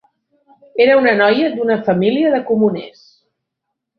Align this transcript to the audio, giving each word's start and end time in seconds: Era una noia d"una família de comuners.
Era 0.85 0.95
una 1.01 1.11
noia 1.19 1.51
d"una 1.59 1.77
família 1.89 2.33
de 2.37 2.41
comuners. 2.49 3.05